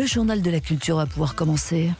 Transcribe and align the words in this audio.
Le 0.00 0.06
journal 0.06 0.40
de 0.40 0.50
la 0.50 0.60
culture 0.60 0.96
va 0.96 1.04
pouvoir 1.04 1.34
commencer. 1.34 1.90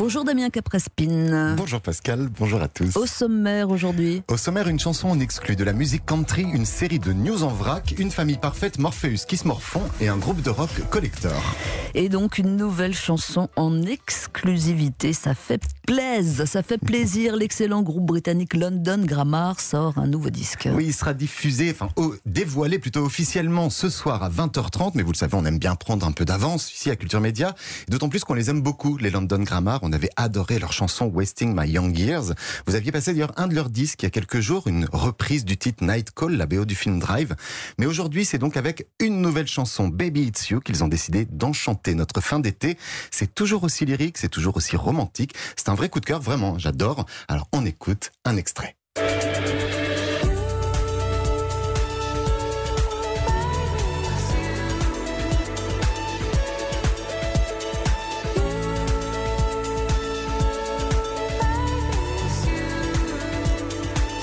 Bonjour 0.00 0.24
Damien 0.24 0.48
Caprespine. 0.48 1.56
Bonjour 1.58 1.82
Pascal, 1.82 2.30
bonjour 2.38 2.62
à 2.62 2.68
tous. 2.68 2.96
Au 2.96 3.04
sommaire 3.04 3.68
aujourd'hui. 3.68 4.22
Au 4.28 4.38
sommaire, 4.38 4.66
une 4.66 4.80
chanson 4.80 5.08
en 5.10 5.20
exclu 5.20 5.56
de 5.56 5.62
la 5.62 5.74
musique 5.74 6.06
country, 6.06 6.40
une 6.40 6.64
série 6.64 6.98
de 6.98 7.12
news 7.12 7.42
en 7.42 7.48
vrac, 7.48 7.94
une 7.98 8.10
famille 8.10 8.38
parfaite, 8.38 8.78
Morpheus, 8.78 9.26
Kiss 9.28 9.44
Morphon 9.44 9.82
et 10.00 10.08
un 10.08 10.16
groupe 10.16 10.40
de 10.40 10.48
rock 10.48 10.70
collector. 10.88 11.54
Et 11.92 12.08
donc 12.08 12.38
une 12.38 12.56
nouvelle 12.56 12.94
chanson 12.94 13.50
en 13.56 13.82
exclusivité. 13.82 15.12
Ça 15.12 15.34
fait 15.34 15.60
plaisir, 15.86 16.48
ça 16.48 16.62
fait 16.62 16.78
plaisir. 16.78 17.36
L'excellent 17.36 17.82
groupe 17.82 18.06
britannique 18.06 18.54
London 18.54 19.02
Grammar 19.04 19.60
sort 19.60 19.98
un 19.98 20.06
nouveau 20.06 20.30
disque. 20.30 20.66
Oui, 20.72 20.86
il 20.86 20.94
sera 20.94 21.12
diffusé, 21.12 21.72
enfin 21.72 21.90
dévoilé 22.24 22.78
plutôt 22.78 23.04
officiellement 23.04 23.68
ce 23.68 23.90
soir 23.90 24.22
à 24.22 24.30
20h30. 24.30 24.92
Mais 24.94 25.02
vous 25.02 25.12
le 25.12 25.16
savez, 25.16 25.34
on 25.34 25.44
aime 25.44 25.58
bien 25.58 25.74
prendre 25.74 26.06
un 26.06 26.12
peu 26.12 26.24
d'avance 26.24 26.72
ici 26.72 26.90
à 26.90 26.96
Culture 26.96 27.20
Média. 27.20 27.54
D'autant 27.88 28.08
plus 28.08 28.24
qu'on 28.24 28.32
les 28.32 28.48
aime 28.48 28.62
beaucoup, 28.62 28.96
les 28.96 29.10
London 29.10 29.40
Grammar. 29.40 29.80
On 29.82 29.89
avait 29.92 30.10
adoré 30.16 30.58
leur 30.58 30.72
chanson 30.72 31.06
Wasting 31.06 31.54
My 31.54 31.68
Young 31.68 31.96
Years. 31.96 32.34
Vous 32.66 32.74
aviez 32.74 32.92
passé 32.92 33.12
d'ailleurs 33.12 33.32
un 33.36 33.48
de 33.48 33.54
leurs 33.54 33.70
disques 33.70 34.02
il 34.02 34.06
y 34.06 34.08
a 34.08 34.10
quelques 34.10 34.40
jours, 34.40 34.66
une 34.66 34.86
reprise 34.92 35.44
du 35.44 35.56
titre 35.56 35.84
Night 35.84 36.10
Call, 36.12 36.36
la 36.36 36.46
BO 36.46 36.64
du 36.64 36.74
film 36.74 36.98
Drive. 36.98 37.34
Mais 37.78 37.86
aujourd'hui, 37.86 38.24
c'est 38.24 38.38
donc 38.38 38.56
avec 38.56 38.86
une 38.98 39.20
nouvelle 39.20 39.46
chanson, 39.46 39.88
Baby 39.88 40.24
It's 40.24 40.48
You, 40.48 40.60
qu'ils 40.60 40.84
ont 40.84 40.88
décidé 40.88 41.26
d'enchanter 41.26 41.94
notre 41.94 42.20
fin 42.20 42.40
d'été. 42.40 42.76
C'est 43.10 43.34
toujours 43.34 43.64
aussi 43.64 43.84
lyrique, 43.84 44.18
c'est 44.18 44.28
toujours 44.28 44.56
aussi 44.56 44.76
romantique. 44.76 45.34
C'est 45.56 45.68
un 45.68 45.74
vrai 45.74 45.88
coup 45.88 46.00
de 46.00 46.06
cœur, 46.06 46.20
vraiment, 46.20 46.58
j'adore. 46.58 47.06
Alors 47.28 47.48
on 47.52 47.64
écoute 47.64 48.12
un 48.24 48.36
extrait. 48.36 48.76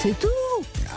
C'est 0.07 0.19
tout 0.19 0.27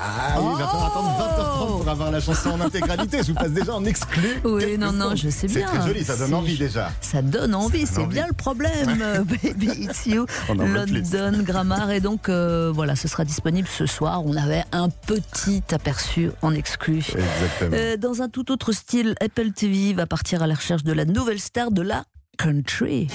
ah 0.03 0.41
oui, 0.41 0.53
il 0.55 0.63
va 0.63 0.67
falloir 0.67 0.87
attendre 0.87 1.11
20h30 1.19 1.79
pour 1.79 1.89
avoir 1.89 2.11
la 2.11 2.21
chanson 2.21 2.51
en 2.51 2.61
intégralité. 2.63 3.19
Je 3.19 3.33
vous 3.33 3.35
passe 3.35 3.51
déjà 3.51 3.75
en 3.75 3.85
exclu. 3.85 4.41
Oui, 4.45 4.79
non, 4.79 4.93
non, 4.93 5.15
je 5.15 5.29
sais 5.29 5.47
bien. 5.47 5.67
C'est 5.71 5.79
très 5.79 5.89
joli, 5.89 6.05
ça 6.05 6.17
donne 6.17 6.33
envie 6.33 6.57
déjà. 6.57 6.91
Ça 7.03 7.21
donne 7.21 7.55
envie, 7.55 7.87
c'est 7.87 8.07
bien 8.07 8.27
le 8.27 8.33
problème. 8.33 9.27
Baby 9.43 9.67
It's 9.67 10.07
You, 10.07 10.25
London 10.49 11.43
Grammar. 11.43 11.91
Et 11.91 12.01
donc, 12.01 12.31
euh, 12.31 12.73
voilà, 12.75 12.97
ce 12.97 13.09
sera 13.09 13.27
disponible 13.27 13.69
ce 13.69 13.85
soir. 13.85 14.25
On 14.25 14.37
avait 14.37 14.65
un 14.73 14.89
petit 14.89 15.63
aperçu 15.71 16.31
en 16.41 16.55
exclu. 16.55 16.99
Exactement. 16.99 17.77
Euh, 17.77 17.97
dans 17.99 18.23
un 18.23 18.31
tout 18.31 18.51
autre 18.53 18.73
style, 18.73 19.17
Apple 19.21 19.51
TV 19.51 19.93
va 19.93 20.07
partir 20.07 20.43
à 20.43 20.47
la 20.47 20.55
recherche 20.55 20.85
de 20.85 20.93
la 20.95 21.05
nouvelle 21.05 21.41
star 21.41 21.73
de 21.73 21.83
la 21.83 22.05
country. 22.39 23.09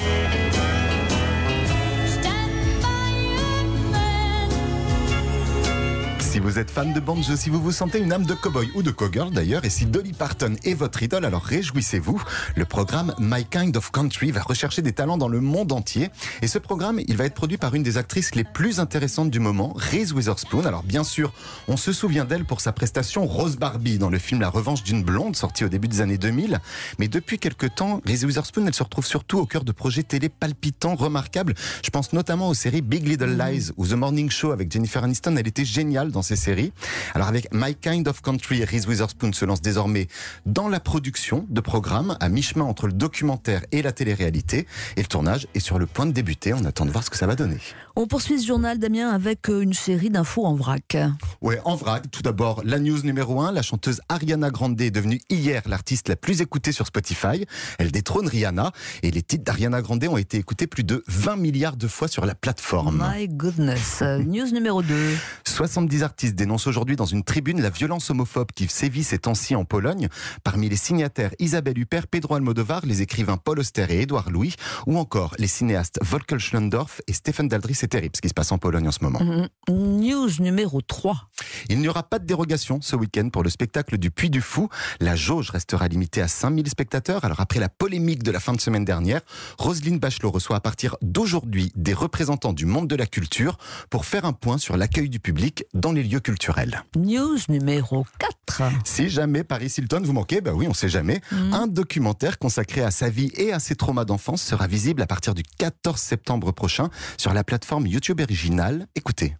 Si 6.35 6.41
vous 6.41 6.59
êtes 6.59 6.69
fan 6.69 6.91
de 6.91 6.99
banjo, 6.99 7.37
si 7.37 7.49
vous 7.49 7.61
vous 7.61 7.71
sentez 7.71 7.97
une 7.97 8.11
âme 8.11 8.25
de 8.25 8.33
cowboy 8.33 8.69
ou 8.75 8.83
de 8.83 8.91
cowgirl 8.91 9.31
d'ailleurs, 9.31 9.63
et 9.63 9.69
si 9.69 9.85
Dolly 9.85 10.11
Parton 10.11 10.55
est 10.65 10.73
votre 10.73 11.01
idole, 11.01 11.23
alors 11.23 11.41
réjouissez-vous. 11.41 12.21
Le 12.57 12.65
programme 12.65 13.15
My 13.19 13.45
Kind 13.45 13.77
of 13.77 13.89
Country 13.89 14.31
va 14.31 14.41
rechercher 14.41 14.81
des 14.81 14.91
talents 14.91 15.17
dans 15.17 15.29
le 15.29 15.39
monde 15.39 15.71
entier. 15.71 16.09
Et 16.41 16.47
ce 16.47 16.59
programme, 16.59 16.99
il 17.07 17.15
va 17.15 17.23
être 17.23 17.35
produit 17.35 17.55
par 17.55 17.73
une 17.73 17.83
des 17.83 17.97
actrices 17.97 18.35
les 18.35 18.43
plus 18.43 18.81
intéressantes 18.81 19.31
du 19.31 19.39
moment, 19.39 19.71
Reese 19.77 20.11
Witherspoon. 20.11 20.65
Alors 20.65 20.83
bien 20.83 21.05
sûr, 21.05 21.31
on 21.69 21.77
se 21.77 21.93
souvient 21.93 22.25
d'elle 22.25 22.43
pour 22.43 22.59
sa 22.59 22.73
prestation 22.73 23.25
Rose 23.25 23.55
Barbie 23.55 23.97
dans 23.97 24.09
le 24.09 24.19
film 24.19 24.41
La 24.41 24.49
Revanche 24.49 24.83
d'une 24.83 25.05
blonde, 25.05 25.37
sorti 25.37 25.63
au 25.63 25.69
début 25.69 25.87
des 25.87 26.01
années 26.01 26.17
2000. 26.17 26.59
Mais 26.99 27.07
depuis 27.07 27.39
quelques 27.39 27.75
temps, 27.75 28.01
Reese 28.05 28.25
Witherspoon, 28.25 28.67
elle 28.67 28.75
se 28.75 28.83
retrouve 28.83 29.05
surtout 29.05 29.39
au 29.39 29.45
cœur 29.45 29.63
de 29.63 29.71
projets 29.71 30.03
télé 30.03 30.27
palpitants, 30.27 30.95
remarquables. 30.95 31.53
Je 31.81 31.91
pense 31.91 32.11
notamment 32.11 32.49
aux 32.49 32.53
séries 32.53 32.81
Big 32.81 33.07
Little 33.07 33.37
Lies 33.37 33.71
ou 33.77 33.87
The 33.87 33.93
Morning 33.93 34.29
Show 34.29 34.51
avec 34.51 34.69
Jennifer 34.69 35.01
Aniston. 35.01 35.37
Elle 35.37 35.47
était 35.47 35.63
géniale 35.63 36.11
dans 36.11 36.24
ces 36.25 36.35
séries. 36.35 36.73
Alors 37.13 37.27
avec 37.27 37.53
My 37.53 37.75
Kind 37.75 38.07
of 38.07 38.21
Country, 38.21 38.63
Reese 38.65 38.87
Witherspoon 38.87 39.31
se 39.33 39.45
lance 39.45 39.61
désormais 39.61 40.07
dans 40.45 40.67
la 40.67 40.79
production 40.79 41.45
de 41.49 41.61
programmes 41.61 42.17
à 42.19 42.29
mi-chemin 42.29 42.65
entre 42.65 42.87
le 42.87 42.93
documentaire 42.93 43.61
et 43.71 43.81
la 43.81 43.91
télé-réalité. 43.91 44.67
Et 44.97 45.01
le 45.01 45.07
tournage 45.07 45.47
est 45.53 45.59
sur 45.59 45.79
le 45.79 45.85
point 45.85 46.05
de 46.05 46.11
débuter. 46.11 46.53
On 46.53 46.65
attend 46.65 46.85
de 46.85 46.91
voir 46.91 47.03
ce 47.03 47.09
que 47.09 47.17
ça 47.17 47.27
va 47.27 47.35
donner. 47.35 47.57
On 47.95 48.07
poursuit 48.07 48.41
ce 48.41 48.47
journal, 48.47 48.77
Damien, 48.77 49.09
avec 49.09 49.49
euh, 49.49 49.61
une 49.61 49.73
série 49.73 50.09
d'infos 50.09 50.45
en 50.45 50.53
vrac. 50.53 50.97
Ouais, 51.41 51.61
en 51.63 51.75
vrac. 51.75 52.11
Tout 52.11 52.21
d'abord, 52.21 52.61
la 52.65 52.79
news 52.79 53.01
numéro 53.03 53.39
1. 53.41 53.53
La 53.53 53.61
chanteuse 53.61 54.01
Ariana 54.09 54.49
Grande 54.49 54.79
est 54.81 54.91
devenue 54.91 55.21
hier 55.29 55.61
l'artiste 55.65 56.09
la 56.09 56.15
plus 56.17 56.41
écoutée 56.41 56.73
sur 56.73 56.87
Spotify. 56.87 57.45
Elle 57.79 57.91
détrône 57.91 58.27
Rihanna. 58.27 58.71
Et 59.03 59.11
les 59.11 59.21
titres 59.21 59.45
d'Ariana 59.45 59.81
Grande 59.81 60.03
ont 60.05 60.17
été 60.17 60.37
écoutés 60.37 60.67
plus 60.67 60.83
de 60.83 61.03
20 61.07 61.37
milliards 61.37 61.77
de 61.77 61.87
fois 61.87 62.07
sur 62.07 62.25
la 62.25 62.35
plateforme. 62.35 63.05
My 63.15 63.27
goodness. 63.29 64.01
news 64.01 64.51
numéro 64.51 64.81
2. 64.81 65.15
70 65.45 66.03
artistes 66.03 66.14
dénoncent 66.23 66.67
aujourd'hui 66.67 66.95
dans 66.95 67.05
une 67.05 67.23
tribune 67.23 67.61
la 67.61 67.69
violence 67.69 68.09
homophobe 68.09 68.51
qui 68.53 68.67
sévit 68.67 69.03
ces 69.03 69.19
temps-ci 69.19 69.55
en 69.55 69.65
Pologne. 69.65 70.07
Parmi 70.43 70.69
les 70.69 70.75
signataires, 70.75 71.31
Isabelle 71.39 71.77
Huppert, 71.77 72.07
Pedro 72.07 72.35
Almodovar, 72.35 72.85
les 72.85 73.01
écrivains 73.01 73.37
Paul 73.37 73.59
Auster 73.59 73.85
et 73.89 74.01
Édouard 74.01 74.31
Louis, 74.31 74.55
ou 74.87 74.97
encore 74.97 75.35
les 75.37 75.47
cinéastes 75.47 75.99
Volker 76.01 76.39
Schlendorf 76.39 77.01
et 77.07 77.13
Stephen 77.13 77.47
Daldry 77.47 77.75
c'est 77.75 77.87
terrible 77.87 78.15
ce 78.15 78.21
qui 78.21 78.29
se 78.29 78.33
passe 78.33 78.51
en 78.51 78.57
Pologne 78.57 78.87
en 78.87 78.91
ce 78.91 79.03
moment. 79.03 79.19
Mhm. 79.19 79.47
News 79.69 80.29
numéro 80.39 80.81
3. 80.81 81.29
Il 81.69 81.79
n'y 81.79 81.87
aura 81.87 82.03
pas 82.03 82.19
de 82.19 82.25
dérogation 82.25 82.79
ce 82.81 82.95
week-end 82.95 83.29
pour 83.29 83.43
le 83.43 83.49
spectacle 83.49 83.97
du 83.97 84.11
Puy 84.11 84.29
du 84.29 84.41
Fou. 84.41 84.69
La 84.99 85.15
jauge 85.15 85.49
restera 85.49 85.87
limitée 85.87 86.21
à 86.21 86.27
5000 86.27 86.69
spectateurs. 86.69 87.25
Alors 87.25 87.39
après 87.39 87.59
la 87.59 87.69
polémique 87.69 88.23
de 88.23 88.31
la 88.31 88.39
fin 88.39 88.53
de 88.53 88.61
semaine 88.61 88.85
dernière, 88.85 89.21
Roselyne 89.57 89.99
Bachelot 89.99 90.31
reçoit 90.31 90.57
à 90.57 90.59
partir 90.59 90.95
d'aujourd'hui 91.01 91.71
des 91.75 91.93
représentants 91.93 92.53
du 92.53 92.65
monde 92.65 92.87
de 92.87 92.95
la 92.95 93.05
culture 93.05 93.57
pour 93.89 94.05
faire 94.05 94.25
un 94.25 94.33
point 94.33 94.57
sur 94.57 94.77
l'accueil 94.77 95.09
du 95.09 95.19
public 95.19 95.65
dans 95.73 95.91
les 95.91 96.03
lieux 96.03 96.19
culturels. 96.19 96.83
News 96.95 97.37
numéro 97.49 98.05
4. 98.19 98.71
Si 98.83 99.09
jamais 99.09 99.43
Paris 99.43 99.73
Hilton 99.77 100.01
vous 100.03 100.13
manquez, 100.13 100.41
bah 100.41 100.51
oui, 100.53 100.67
on 100.69 100.73
sait 100.73 100.89
jamais. 100.89 101.21
Mhm. 101.31 101.53
Un 101.53 101.67
documentaire 101.67 102.37
consacré 102.37 102.81
à 102.81 102.91
sa 102.91 103.09
vie 103.09 103.31
et 103.35 103.51
à 103.51 103.59
ses 103.59 103.75
traumas 103.75 104.05
d'enfance 104.05 104.41
sera 104.41 104.67
visible 104.67 105.01
à 105.01 105.07
partir 105.07 105.33
du 105.33 105.43
14 105.57 105.99
septembre 105.99 106.51
prochain 106.51 106.89
sur 107.17 107.33
la 107.33 107.43
plateforme 107.43 107.87
YouTube 107.87 108.21
original. 108.21 108.87
Écoutez. 108.95 109.35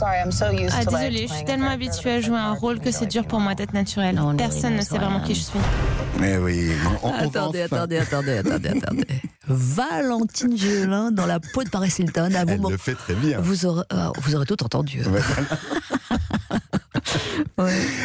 Ah 0.00 0.84
désolé, 0.84 1.26
je 1.28 1.32
suis 1.32 1.44
tellement 1.44 1.70
habituée 1.70 2.12
à 2.12 2.20
jouer 2.20 2.36
un 2.36 2.52
rôle 2.52 2.80
que 2.80 2.90
c'est 2.90 3.06
dur 3.06 3.26
pour 3.26 3.40
moi 3.40 3.54
d'être 3.54 3.72
naturelle. 3.72 4.20
Personne 4.36 4.76
ne 4.76 4.82
sait 4.82 4.98
vraiment 4.98 5.20
qui 5.20 5.34
je 5.34 5.42
suis. 5.42 5.58
Mais 6.20 6.36
oui. 6.36 6.70
attendez, 7.02 7.62
attendez, 7.62 7.98
attendez, 7.98 8.38
attendez, 8.38 8.68
attendez, 8.68 9.06
Valentine 9.48 10.54
Violin 10.54 11.10
dans 11.10 11.26
la 11.26 11.38
peau 11.38 11.64
de 11.64 11.68
Paris 11.68 11.92
Hilton. 11.98 12.32
À 12.34 12.44
vous, 12.44 12.52
Elle 12.52 12.72
le 12.72 12.76
fait 12.78 12.94
très 12.94 13.14
bien. 13.14 13.40
Vous 13.40 13.66
aurez, 13.66 13.84
euh, 13.92 14.08
vous 14.22 14.34
aurez 14.34 14.46
tout 14.46 14.62
entendu. 14.64 15.02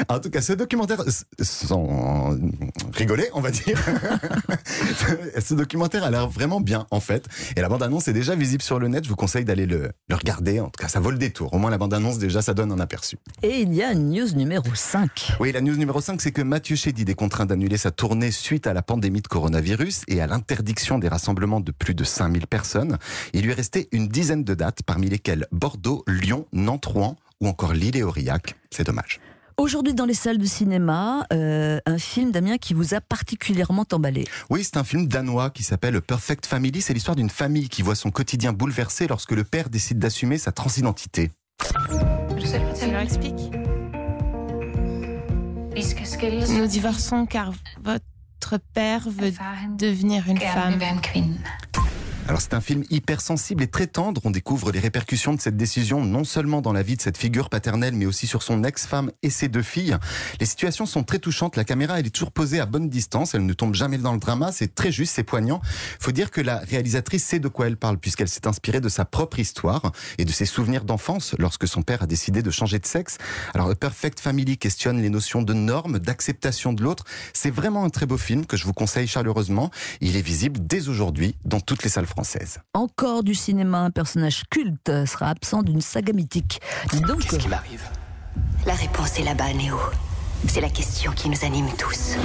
En 0.08 0.20
tout 0.20 0.30
cas, 0.30 0.42
ce 0.42 0.54
documentaire, 0.54 1.04
sans 1.42 2.38
rigoler, 2.94 3.30
on 3.34 3.42
va 3.42 3.52
dire, 3.52 3.80
ce 5.40 5.54
documentaire 5.54 6.04
a 6.04 6.12
l'air 6.12 6.28
vraiment 6.28 6.62
bien, 6.62 6.86
en 6.92 7.00
fait. 7.00 7.26
Et 7.56 7.62
la 7.62 7.70
bande-annonce 7.70 8.08
est 8.08 8.14
déjà 8.14 8.36
visible 8.36 8.62
sur 8.62 8.80
le 8.80 8.88
net. 8.88 9.04
Je 9.04 9.10
vous 9.10 9.16
conseille 9.16 9.46
d'aller 9.46 9.66
le, 9.66 9.92
le, 10.08 10.16
regarder. 10.16 10.60
En 10.60 10.70
tout 10.70 10.82
cas, 10.82 10.88
ça 10.88 11.00
vaut 11.00 11.12
le 11.12 11.18
détour. 11.18 11.54
Au 11.54 11.58
moins, 11.58 11.72
la 11.72 11.78
bande-annonce, 11.78 12.20
déjà, 12.20 12.42
ça 12.42 12.54
donne 12.54 12.72
un 12.72 12.80
aperçu. 12.80 13.18
Et 13.42 13.62
il 13.62 13.74
y 13.74 13.82
a 13.82 13.92
une 13.92 14.12
news 14.12 14.36
numéro 14.36 14.74
5. 14.74 15.34
Oui, 15.40 15.52
la 15.52 15.62
news 15.62 15.76
numéro 15.76 16.00
5, 16.02 16.22
c'est 16.22 16.32
que 16.32 16.42
Mathieu 16.42 16.76
Chédid 16.76 17.10
est 17.10 17.16
contraint 17.16 17.46
d'annuler 17.46 17.78
sa 17.78 17.92
tournée 17.92 18.32
suite 18.32 18.68
à 18.68 18.74
la 18.74 18.82
pandémie 18.82 19.22
de 19.22 19.28
coronavirus 19.28 20.04
et 20.08 20.22
à 20.22 20.28
l'interdiction 20.28 21.00
des 21.00 21.08
rassemblements 21.08 21.60
de 21.60 21.72
plus 21.72 21.96
de 21.96 22.04
5000 22.04 22.48
personnes. 22.48 22.98
Il 23.34 23.44
lui 23.44 23.52
est 23.52 23.56
resté 23.56 23.90
une 23.92 24.08
dizaine 24.08 24.44
de 24.44 24.54
dates, 24.54 24.84
parmi 24.84 25.10
lesquelles 25.10 25.48
Bordeaux, 25.52 26.04
Lyon, 26.08 26.46
Nantes, 26.54 26.86
Rouen 26.86 27.16
ou 27.42 27.48
encore 27.48 27.74
Lille 27.74 27.96
et 27.96 28.04
Aurillac. 28.04 28.56
C'est 28.70 28.86
dommage. 28.86 29.20
Aujourd'hui, 29.60 29.94
dans 29.94 30.06
les 30.06 30.14
salles 30.14 30.38
de 30.38 30.46
cinéma, 30.46 31.26
euh, 31.34 31.82
un 31.86 31.98
film, 31.98 32.32
Damien, 32.32 32.58
qui 32.58 32.74
vous 32.74 32.94
a 32.94 33.02
particulièrement 33.02 33.86
emballé. 33.92 34.24
Oui, 34.50 34.64
c'est 34.64 34.78
un 34.78 34.86
film 34.86 35.06
danois 35.06 35.50
qui 35.50 35.64
s'appelle 35.64 36.02
Perfect 36.02 36.46
Family. 36.46 36.82
C'est 36.82 36.94
l'histoire 36.94 37.18
d'une 37.18 37.30
famille 37.30 37.68
qui 37.68 37.82
voit 37.82 37.96
son 37.96 38.10
quotidien 38.10 38.54
bouleversé 38.54 39.06
lorsque 39.08 39.34
le 39.34 39.44
père 39.44 39.70
décide 39.70 40.00
d'assumer 40.00 40.38
sa 40.38 40.54
transidentité. 40.54 41.32
Ça 42.74 42.88
leur 42.88 43.02
explique. 43.02 43.52
Nous 46.58 46.68
divorçons 46.68 47.26
car 47.26 47.52
votre 47.84 48.64
père 48.74 49.10
veut 49.10 49.34
devenir 49.78 50.24
une 50.30 50.40
femme. 50.40 50.80
Alors 52.30 52.42
c'est 52.42 52.54
un 52.54 52.62
film 52.62 52.84
hypersensible 52.92 53.64
et 53.64 53.68
très 53.68 53.88
tendre. 53.88 54.22
On 54.24 54.30
découvre 54.30 54.72
les 54.72 54.80
répercussions 54.80 55.34
de 55.34 55.42
cette 55.42 55.58
décision 55.58 56.06
non 56.06 56.24
seulement 56.24 56.62
dans 56.62 56.74
la 56.74 56.84
vie 56.84 56.96
de 56.96 57.02
cette 57.02 57.18
figure 57.18 57.50
paternelle, 57.50 57.96
mais 57.96 58.06
aussi 58.06 58.28
sur 58.28 58.44
son 58.44 58.64
ex-femme 58.64 59.10
et 59.24 59.32
ses 59.32 59.48
deux 59.48 59.64
filles. 59.64 59.98
Les 60.40 60.46
situations 60.46 60.86
sont 60.86 61.02
très 61.02 61.18
touchantes. 61.18 61.56
La 61.56 61.64
caméra, 61.64 62.00
elle 62.00 62.06
est 62.06 62.12
toujours 62.12 62.32
posée 62.32 62.60
à 62.60 62.68
bonne 62.68 62.88
distance. 62.88 63.34
Elle 63.34 63.48
ne 63.48 63.54
tombe 63.54 63.74
jamais 63.74 63.98
dans 63.98 64.14
le 64.14 64.20
drama. 64.20 64.52
C'est 64.52 64.76
très 64.76 64.92
juste, 64.92 65.16
c'est 65.16 65.24
poignant. 65.24 65.60
Faut 66.00 66.12
dire 66.12 66.30
que 66.30 66.40
la 66.40 66.60
réalisatrice 66.60 67.26
sait 67.26 67.40
de 67.40 67.48
quoi 67.48 67.66
elle 67.66 67.78
parle 67.78 67.98
puisqu'elle 67.98 68.30
s'est 68.30 68.46
inspirée 68.46 68.80
de 68.80 68.90
sa 68.90 69.06
propre 69.06 69.40
histoire 69.40 69.92
et 70.20 70.26
de 70.26 70.32
ses 70.32 70.46
souvenirs 70.46 70.86
d'enfance 70.86 71.34
lorsque 71.40 71.68
son 71.68 71.82
père 71.82 72.04
a 72.04 72.06
décidé 72.06 72.44
de 72.44 72.52
changer 72.52 72.78
de 72.78 72.86
sexe. 72.86 73.18
Alors, 73.56 73.72
A 73.72 73.74
Perfect 73.74 74.20
Family 74.20 74.60
questionne 74.60 75.02
les 75.02 75.10
notions 75.10 75.42
de 75.42 75.54
normes, 75.56 75.98
d'acceptation 75.98 76.74
de 76.74 76.84
l'autre. 76.84 77.06
C'est 77.34 77.50
vraiment 77.50 77.86
un 77.86 77.90
très 77.90 78.06
beau 78.06 78.18
film 78.18 78.46
que 78.46 78.56
je 78.56 78.66
vous 78.66 78.74
conseille 78.74 79.08
chaleureusement. 79.08 79.72
Il 80.00 80.16
est 80.16 80.22
visible 80.22 80.60
dès 80.62 80.90
aujourd'hui 80.90 81.34
dans 81.44 81.60
toutes 81.60 81.82
les 81.82 81.90
salles 81.90 82.06
françaises. 82.06 82.19
Encore 82.74 83.24
du 83.24 83.36
cinéma, 83.36 83.80
un 83.80 83.92
personnage 83.92 84.44
culte 84.50 85.06
sera 85.06 85.30
absent 85.30 85.64
d'une 85.64 85.82
saga 85.82 86.14
mythique. 86.14 86.62
Donc, 87.08 87.22
qu'est-ce 87.22 87.38
qui 87.38 87.48
m'arrive? 87.48 87.84
La 88.66 88.74
réponse 88.74 89.20
est 89.20 89.24
là-bas, 89.24 89.54
Néo. 89.54 89.78
C'est 90.48 90.62
la 90.62 90.70
question 90.70 91.12
qui 91.12 91.30
nous 91.30 91.46
anime 91.46 91.68
tous. 91.78 92.16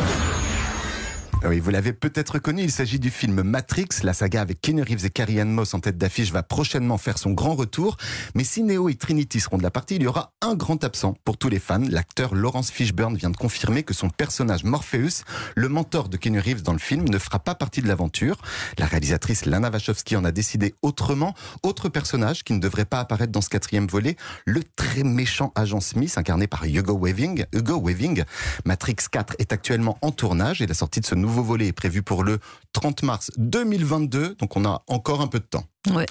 Ah 1.47 1.51
oui, 1.51 1.61
vous 1.61 1.69
l'avez 1.69 1.93
peut-être 1.93 2.39
connu, 2.39 2.63
il 2.63 2.71
s'agit 2.71 2.99
du 2.99 3.11
film 3.11 3.43
Matrix. 3.43 3.89
La 4.03 4.15
saga 4.15 4.41
avec 4.41 4.63
Keanu 4.63 4.81
Reeves 4.81 5.05
et 5.05 5.11
Carrie 5.11 5.39
Ann 5.39 5.51
Moss 5.51 5.75
en 5.75 5.81
tête 5.81 5.99
d'affiche 5.99 6.33
va 6.33 6.43
prochainement 6.43 6.97
faire 6.97 7.19
son 7.19 7.33
grand 7.33 7.55
retour. 7.55 7.99
Mais 8.35 8.45
si 8.45 8.63
Neo 8.63 8.89
et 8.89 8.95
Trinity 8.95 9.41
seront 9.41 9.59
de 9.59 9.63
la 9.63 9.71
partie, 9.71 9.97
il 9.97 10.05
y 10.05 10.07
aura 10.07 10.33
un 10.41 10.55
grand 10.55 10.83
absent 10.85 11.19
pour 11.23 11.37
tous 11.37 11.51
les 11.51 11.59
fans. 11.59 11.83
L'acteur 11.87 12.35
Laurence 12.35 12.71
Fishburne 12.71 13.15
vient 13.19 13.29
de 13.29 13.37
confirmer 13.37 13.83
que 13.83 13.93
son 13.93 14.09
personnage 14.09 14.65
Morpheus, 14.65 15.25
le 15.55 15.69
mentor 15.69 16.09
de 16.09 16.17
Keanu 16.17 16.39
Reeves 16.39 16.63
dans 16.63 16.73
le 16.73 16.79
film, 16.79 17.07
ne 17.07 17.19
fera 17.19 17.39
pas 17.39 17.55
partie 17.55 17.83
de 17.83 17.89
l'aventure. 17.89 18.41
La 18.79 18.87
réalisatrice 18.87 19.45
Lana 19.45 19.69
Wachowski 19.69 20.17
en 20.17 20.25
a 20.25 20.33
décidé 20.33 20.75
autrement. 20.81 21.35
Autre 21.63 21.91
personnage 21.91 22.43
qui 22.43 22.55
ne 22.55 22.59
devrait 22.59 22.87
pas 22.87 23.01
apparaître 23.01 23.33
dans 23.33 23.43
ce 23.43 23.51
quatrième 23.51 23.87
volet, 23.87 24.17
le 24.47 24.63
très 24.77 25.03
méchant 25.03 25.53
agent 25.57 25.81
Smith, 25.81 26.17
incarné 26.17 26.47
par 26.47 26.65
Hugo 26.65 26.99
Weaving. 26.99 27.45
Hugo 27.53 27.83
Weaving. 27.85 28.25
Matrix 28.65 28.97
4 29.13 29.37
est 29.41 29.53
actuellement 29.53 29.99
en 30.01 30.11
tournage 30.11 30.63
et 30.63 30.67
la 30.67 30.73
sortie 30.73 31.01
de 31.01 31.07
ce 31.07 31.15
nouveau 31.15 31.34
volet 31.43 31.69
est 31.69 31.73
prévu 31.73 32.03
pour 32.03 32.25
le 32.25 32.39
30 32.73 33.03
mars 33.03 33.31
2022, 33.37 34.37
donc 34.37 34.57
on 34.57 34.65
a 34.65 34.83
encore 34.87 35.21
un 35.21 35.27
peu 35.27 35.41
de 35.41 35.45
temps. 35.45 35.65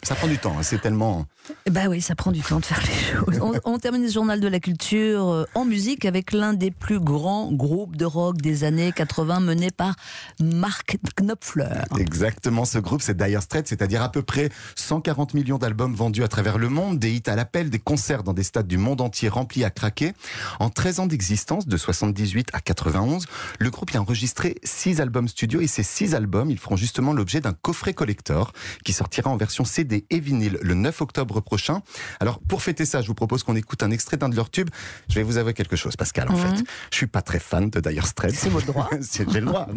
Ça 0.04 0.14
prend 0.14 0.28
du 0.28 0.38
temps, 0.38 0.56
hein, 0.58 0.64
c'est 0.64 0.80
tellement. 0.80 1.26
Bah 1.70 1.88
oui, 1.90 2.00
ça 2.00 2.14
prend 2.14 2.32
du 2.32 2.42
temps 2.42 2.60
de 2.60 2.66
faire 2.66 2.82
les 2.82 3.16
choses. 3.16 3.60
On, 3.66 3.80
termine 3.80 4.08
ce 4.08 4.14
journal 4.14 4.40
de 4.40 4.48
la 4.48 4.60
culture 4.60 5.28
euh, 5.28 5.46
en 5.56 5.66
musique 5.66 6.06
avec 6.06 6.32
l'un 6.32 6.54
des 6.54 6.70
plus 6.70 7.00
grands 7.00 7.52
groupes 7.52 7.96
de 7.96 8.06
rock 8.06 8.38
des 8.38 8.64
années 8.64 8.92
80 8.92 9.40
mené 9.40 9.72
par 9.72 9.96
Mark 10.40 10.98
Knopfler. 11.18 11.82
Exactement, 11.98 12.66
ce 12.66 12.78
groupe 12.78 13.02
c'est 13.02 13.18
Dire 13.18 13.42
Straits, 13.42 13.68
c'est-à-dire 13.68 14.04
à 14.04 14.12
peu 14.12 14.22
près 14.22 14.50
140 14.76 15.34
millions 15.34 15.58
d'albums 15.58 15.96
vendus 15.96 16.24
à 16.24 16.28
travers 16.28 16.60
le 16.60 16.70
monde, 16.70 17.00
des 17.00 17.12
hits 17.12 17.24
à 17.26 17.36
l'appel, 17.36 17.72
des 17.72 17.80
concerts 17.80 18.24
dans 18.24 18.34
des 18.34 18.44
stades 18.44 18.68
du 18.68 18.78
monde 18.78 19.02
entier 19.02 19.28
remplis 19.28 19.64
à 19.64 19.72
craquer. 19.72 20.14
En 20.60 20.70
13 20.70 21.00
ans 21.00 21.08
d'existence, 21.08 21.68
de 21.68 21.78
78 21.78 22.50
à 22.54 22.62
91, 22.62 23.26
le 23.60 23.70
groupe 23.72 23.90
a 23.96 24.00
enregistré 24.00 24.56
6 24.64 25.02
albums 25.02 25.28
studio 25.28 25.62
et 25.62 25.68
ces 25.68 25.84
6 25.84 26.14
albums, 26.14 26.52
ils 26.52 26.60
feront 26.60 26.76
justement 26.76 27.12
l'objet 27.12 27.42
d'un 27.42 27.54
coffret 27.54 27.94
collector 27.94 28.54
qui 28.86 28.94
sortira 28.94 29.32
en 29.32 29.38
version 29.38 29.63
CD 29.64 30.06
et 30.10 30.20
vinyle 30.20 30.58
le 30.62 30.74
9 30.74 31.02
octobre 31.02 31.42
prochain. 31.42 31.82
Alors, 32.20 32.40
pour 32.40 32.62
fêter 32.62 32.86
ça, 32.86 33.02
je 33.02 33.08
vous 33.08 33.14
propose 33.14 33.44
qu'on 33.44 33.56
écoute 33.56 33.84
un 33.84 33.92
extrait 33.92 34.18
d'un 34.18 34.30
de 34.30 34.36
leurs 34.36 34.50
tubes. 34.50 34.70
Je 35.10 35.16
vais 35.16 35.24
vous 35.24 35.38
avouer 35.38 35.54
quelque 35.54 35.76
chose, 35.76 35.96
Pascal, 35.96 36.30
en 36.30 36.36
fait. 36.36 36.64
Je 36.92 36.98
suis 36.98 37.08
pas 37.08 37.22
très 37.22 37.40
fan 37.40 37.70
de 37.70 37.80
Dire 37.80 38.08
Straits. 38.08 38.36
C'est 38.36 38.50
votre 38.50 38.68
droit. 38.68 38.90
J'ai 39.14 39.26
le 39.26 39.46
droit. 39.46 39.68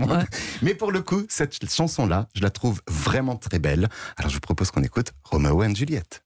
Mais 0.62 0.74
pour 0.74 0.92
le 0.92 1.02
coup, 1.02 1.22
cette 1.28 1.70
chanson-là, 1.70 2.28
je 2.34 2.42
la 2.42 2.50
trouve 2.50 2.80
vraiment 2.88 3.36
très 3.36 3.58
belle. 3.58 3.88
Alors, 4.16 4.30
je 4.30 4.34
vous 4.34 4.40
propose 4.40 4.70
qu'on 4.70 4.82
écoute 4.82 5.12
Romeo 5.24 5.62
and 5.62 5.74
Juliette. 5.74 6.22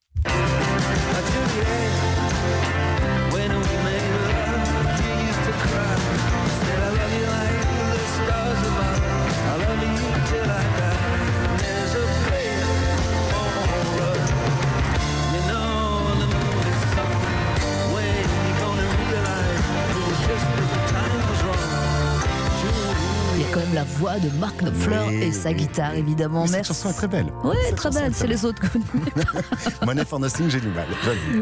La 23.73 23.83
voix 23.83 24.19
de 24.19 24.29
Mark 24.39 24.57
Knopfler 24.61 25.25
et 25.25 25.31
sa 25.31 25.53
guitare, 25.53 25.95
évidemment. 25.95 26.43
Mais 26.43 26.57
cette 26.57 26.67
chanson 26.67 26.89
est 26.89 26.93
très 26.93 27.07
belle. 27.07 27.27
Oui, 27.43 27.55
très 27.75 27.89
belle. 27.89 28.11
C'est 28.13 28.27
les 28.27 28.45
autres 28.45 28.61
que 28.61 29.85
Money 29.85 30.05
for 30.05 30.19
Nothing, 30.19 30.49
j'ai 30.49 30.59
du 30.59 30.67
mal. 30.67 30.85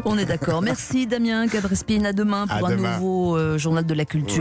On 0.04 0.16
est 0.16 0.24
d'accord. 0.24 0.62
Merci 0.62 1.06
Damien 1.06 1.46
Cabrespine. 1.48 2.06
À 2.06 2.12
demain 2.12 2.46
pour 2.46 2.68
un 2.68 2.76
nouveau 2.76 3.36
euh, 3.36 3.58
journal 3.58 3.84
de 3.84 3.94
la 3.94 4.04
culture. 4.04 4.28